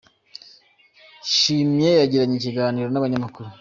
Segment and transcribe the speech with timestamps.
[1.33, 3.49] shimye yagiranye ikiganiro n’Abanyamakuru